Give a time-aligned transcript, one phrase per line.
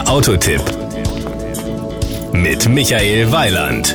[0.00, 0.62] Der Autotipp
[2.32, 3.94] mit Michael Weiland.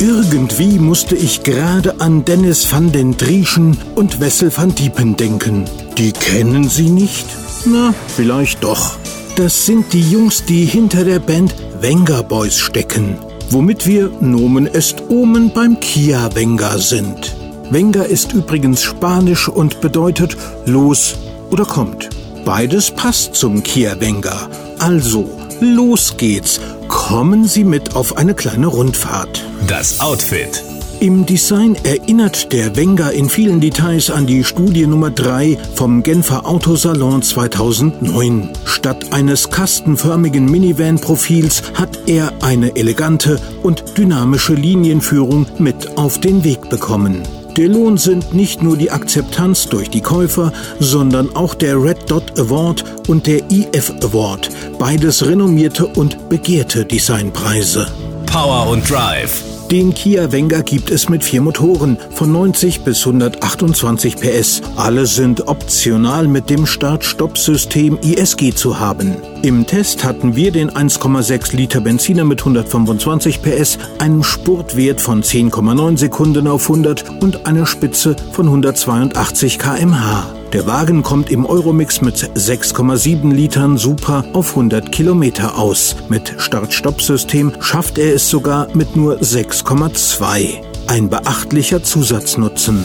[0.00, 5.66] Irgendwie musste ich gerade an Dennis van den Drieschen und Wessel van Diepen denken.
[5.98, 7.26] Die kennen Sie nicht?
[7.64, 8.96] Na, vielleicht doch.
[9.36, 13.18] Das sind die Jungs, die hinter der Band Wenger Boys stecken,
[13.50, 17.36] womit wir Nomen est Omen beim Kia Wenger sind.
[17.70, 20.36] Wenger ist übrigens spanisch und bedeutet
[20.66, 21.14] los
[21.52, 22.08] oder kommt.
[22.44, 24.48] Beides passt zum Kia Wenger.
[24.82, 25.30] Also,
[25.60, 26.60] los geht's.
[26.88, 29.44] Kommen Sie mit auf eine kleine Rundfahrt.
[29.68, 30.64] Das Outfit.
[30.98, 36.48] Im Design erinnert der Wenger in vielen Details an die Studie Nummer 3 vom Genfer
[36.48, 38.50] Autosalon 2009.
[38.64, 46.68] Statt eines kastenförmigen Minivan-Profils hat er eine elegante und dynamische Linienführung mit auf den Weg
[46.70, 47.22] bekommen.
[47.56, 52.38] Der Lohn sind nicht nur die Akzeptanz durch die Käufer, sondern auch der Red Dot
[52.38, 54.48] Award und der EF Award,
[54.82, 57.86] beides renommierte und begehrte Designpreise.
[58.26, 59.44] Power und Drive.
[59.70, 64.60] Den Kia Venga gibt es mit vier Motoren von 90 bis 128 PS.
[64.74, 69.14] Alle sind optional mit dem Start-Stopp-System ISG zu haben.
[69.42, 75.96] Im Test hatten wir den 1,6 Liter Benziner mit 125 PS, einem Spurtwert von 10,9
[75.96, 80.41] Sekunden auf 100 und einer Spitze von 182 kmh.
[80.52, 85.96] Der Wagen kommt im Euromix mit 6,7 Litern Super auf 100 Kilometer aus.
[86.10, 90.62] Mit Start-Stopp-System schafft er es sogar mit nur 6,2.
[90.88, 92.84] Ein beachtlicher Zusatznutzen.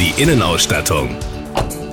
[0.00, 1.10] Die Innenausstattung.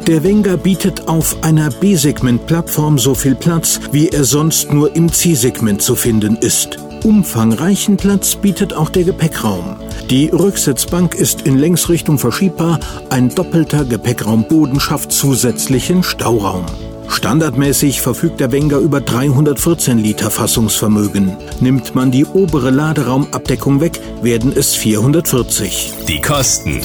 [0.07, 5.81] Der Wenger bietet auf einer B-Segment-Plattform so viel Platz, wie er sonst nur im C-Segment
[5.81, 6.79] zu finden ist.
[7.03, 9.77] Umfangreichen Platz bietet auch der Gepäckraum.
[10.09, 16.65] Die Rücksitzbank ist in Längsrichtung verschiebbar, ein doppelter Gepäckraumboden schafft zusätzlichen Stauraum.
[17.07, 21.35] Standardmäßig verfügt der Wenger über 314 Liter Fassungsvermögen.
[21.59, 25.93] Nimmt man die obere Laderaumabdeckung weg, werden es 440.
[26.07, 26.81] Die Kosten.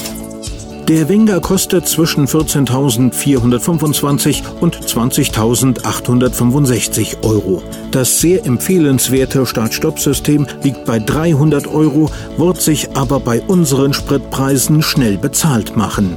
[0.89, 7.63] Der Wenger kostet zwischen 14.425 und 20.865 Euro.
[7.91, 15.17] Das sehr empfehlenswerte Start-Stopp-System liegt bei 300 Euro, wird sich aber bei unseren Spritpreisen schnell
[15.17, 16.15] bezahlt machen.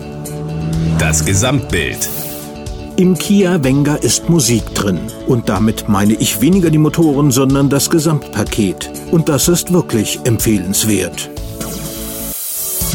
[0.99, 2.09] Das Gesamtbild.
[2.97, 4.99] Im Kia Wenger ist Musik drin.
[5.27, 8.91] Und damit meine ich weniger die Motoren, sondern das Gesamtpaket.
[9.11, 11.29] Und das ist wirklich empfehlenswert.